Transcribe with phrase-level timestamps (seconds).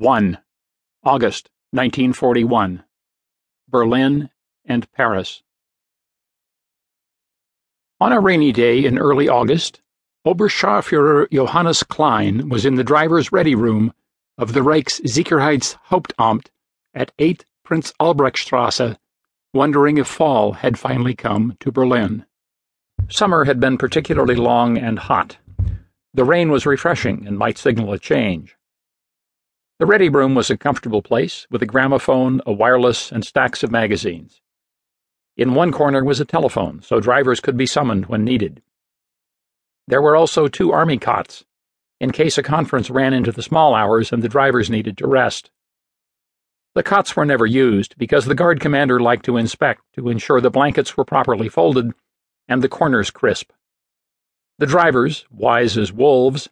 [0.00, 0.38] 1.
[1.04, 2.82] August 1941.
[3.68, 4.30] Berlin
[4.64, 5.42] and Paris.
[8.00, 9.82] On a rainy day in early August,
[10.26, 13.92] Oberscharführer Johannes Klein was in the driver's ready room
[14.38, 16.46] of the Reichssicherheitshauptamt
[16.94, 18.96] at 8 Prince Albrechtstrasse,
[19.52, 22.24] wondering if fall had finally come to Berlin.
[23.10, 25.36] Summer had been particularly long and hot.
[26.14, 28.56] The rain was refreshing and might signal a change.
[29.80, 33.70] The ready room was a comfortable place, with a gramophone, a wireless, and stacks of
[33.70, 34.42] magazines.
[35.38, 38.60] In one corner was a telephone, so drivers could be summoned when needed.
[39.88, 41.46] There were also two army cots,
[41.98, 45.50] in case a conference ran into the small hours and the drivers needed to rest.
[46.74, 50.50] The cots were never used because the guard commander liked to inspect to ensure the
[50.50, 51.92] blankets were properly folded
[52.46, 53.50] and the corners crisp.
[54.58, 56.50] The drivers, wise as wolves,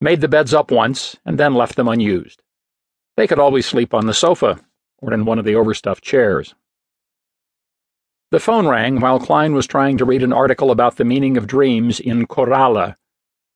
[0.00, 2.40] made the beds up once and then left them unused.
[3.16, 4.58] They could always sleep on the sofa
[4.98, 6.54] or in one of the overstuffed chairs.
[8.30, 11.46] The phone rang while Klein was trying to read an article about the meaning of
[11.46, 12.96] dreams in Koralle,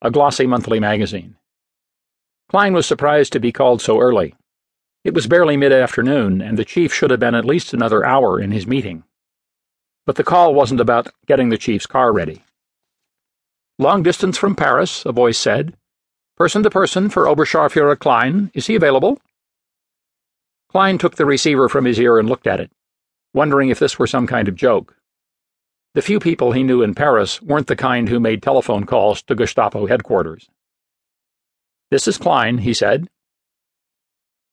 [0.00, 1.36] a glossy monthly magazine.
[2.48, 4.34] Klein was surprised to be called so early.
[5.04, 8.40] It was barely mid afternoon, and the chief should have been at least another hour
[8.40, 9.04] in his meeting.
[10.06, 12.42] But the call wasn't about getting the chief's car ready.
[13.78, 15.74] Long distance from Paris, a voice said.
[16.36, 18.50] Person to person for Oberscharführer Klein.
[18.54, 19.20] Is he available?
[20.70, 22.70] Klein took the receiver from his ear and looked at it,
[23.34, 24.96] wondering if this were some kind of joke.
[25.94, 29.34] The few people he knew in Paris weren't the kind who made telephone calls to
[29.34, 30.48] Gestapo headquarters.
[31.90, 33.08] This is Klein, he said.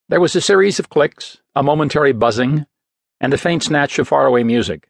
[0.07, 2.65] There was a series of clicks, a momentary buzzing,
[3.19, 4.89] and a faint snatch of faraway music.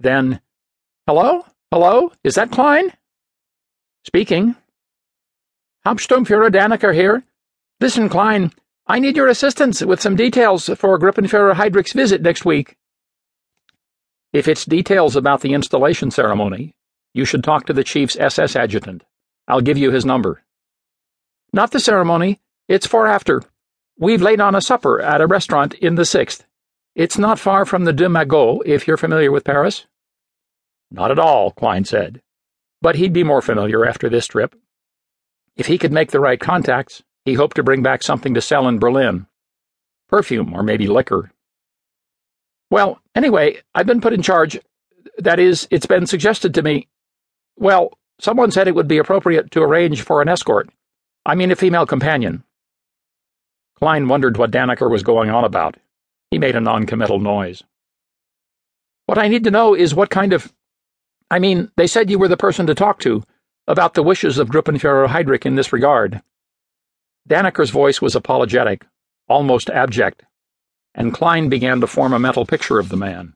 [0.00, 0.40] Then,
[1.06, 1.44] Hello?
[1.70, 2.12] Hello?
[2.24, 2.90] Is that Klein?
[4.06, 4.56] Speaking.
[5.86, 7.22] Hauptsturmfuhrer Dannecker here.
[7.78, 8.52] Listen, Klein,
[8.86, 12.76] I need your assistance with some details for Gruppenfuhrer Heydrich's visit next week.
[14.32, 16.74] If it's details about the installation ceremony,
[17.12, 19.04] you should talk to the chief's SS adjutant.
[19.48, 20.42] I'll give you his number.
[21.52, 22.40] Not the ceremony.
[22.68, 23.42] It's for after.
[23.98, 26.42] We've laid on a supper at a restaurant in the 6th.
[26.94, 29.86] It's not far from the Deux Magots, if you're familiar with Paris.
[30.90, 32.20] Not at all, Klein said
[32.84, 34.54] but he'd be more familiar after this trip.
[35.56, 38.68] If he could make the right contacts, he hoped to bring back something to sell
[38.68, 39.26] in Berlin.
[40.08, 41.30] Perfume, or maybe liquor.
[42.70, 44.58] Well, anyway, I've been put in charge.
[45.18, 46.88] That is, it's been suggested to me.
[47.56, 50.68] Well, someone said it would be appropriate to arrange for an escort.
[51.24, 52.44] I mean, a female companion.
[53.76, 55.76] Klein wondered what Dannecker was going on about.
[56.30, 57.62] He made a noncommittal noise.
[59.06, 60.52] What I need to know is what kind of
[61.30, 63.22] I mean, they said you were the person to talk to
[63.66, 66.22] about the wishes of Gruppenfuhrer Heydrich in this regard.
[67.28, 68.84] Dannecker's voice was apologetic,
[69.28, 70.24] almost abject,
[70.94, 73.34] and Klein began to form a mental picture of the man.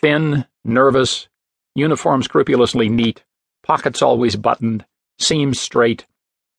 [0.00, 1.28] Thin, nervous,
[1.74, 3.24] uniform scrupulously neat,
[3.64, 4.84] pockets always buttoned,
[5.18, 6.06] seams straight,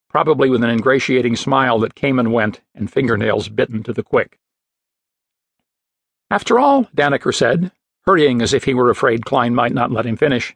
[0.09, 4.39] probably with an ingratiating smile that came and went, and fingernails bitten to the quick.
[6.29, 7.71] After all, Dannecker said,
[8.05, 10.55] hurrying as if he were afraid Klein might not let him finish.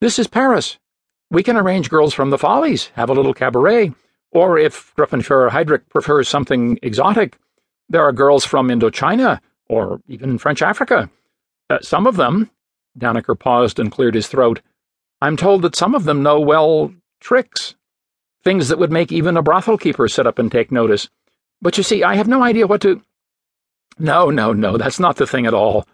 [0.00, 0.78] This is Paris.
[1.30, 3.92] We can arrange girls from the Follies, have a little cabaret,
[4.30, 7.38] or if Gruppenfuhrer Heydrich prefers something exotic,
[7.88, 11.10] there are girls from Indochina, or even French Africa.
[11.70, 12.50] Uh, some of them,
[12.98, 14.60] Dannecker paused and cleared his throat,
[15.20, 17.74] I'm told that some of them know, well, tricks.
[18.44, 21.08] Things that would make even a brothel keeper sit up and take notice.
[21.60, 23.02] But you see, I have no idea what to.
[23.98, 25.86] No, no, no, that's not the thing at all.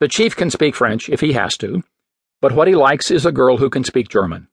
[0.00, 1.84] The chief can speak French if he has to,
[2.40, 4.48] but what he likes is a girl who can speak German.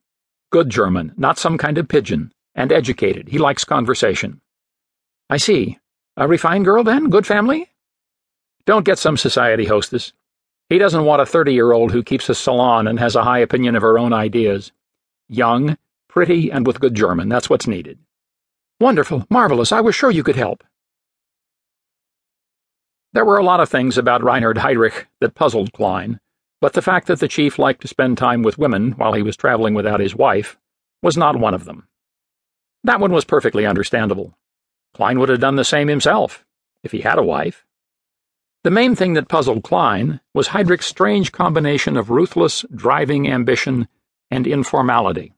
[0.52, 3.30] Good German, not some kind of pidgin, and educated.
[3.30, 4.42] He likes conversation.
[5.30, 5.80] I see.
[6.18, 7.10] A refined girl, then?
[7.10, 7.70] Good family?
[8.66, 10.12] Don't get some society hostess.
[10.68, 13.40] He doesn't want a 30 year old who keeps a salon and has a high
[13.40, 14.74] opinion of her own ideas.
[15.30, 15.78] Young,
[16.10, 17.30] pretty, and with good German.
[17.30, 17.98] That's what's needed.
[18.82, 19.72] Wonderful, marvelous.
[19.72, 20.62] I was sure you could help.
[23.14, 26.20] There were a lot of things about Reinhard Heydrich that puzzled Klein,
[26.60, 29.38] but the fact that the chief liked to spend time with women while he was
[29.38, 30.58] traveling without his wife
[31.02, 31.89] was not one of them.
[32.84, 34.38] That one was perfectly understandable.
[34.94, 36.46] Klein would have done the same himself,
[36.84, 37.66] if he had a wife.
[38.64, 43.88] The main thing that puzzled Klein was Heydrich's strange combination of ruthless, driving ambition
[44.30, 45.34] and informality.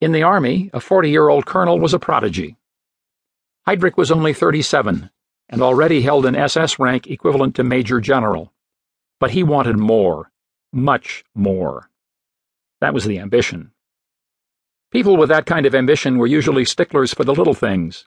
[0.00, 2.56] In the army, a 40 year old colonel was a prodigy.
[3.66, 5.10] Heydrich was only 37
[5.48, 8.52] and already held an SS rank equivalent to Major General.
[9.20, 10.32] But he wanted more,
[10.72, 11.90] much more.
[12.80, 13.72] That was the ambition.
[14.92, 18.04] People with that kind of ambition were usually sticklers for the little things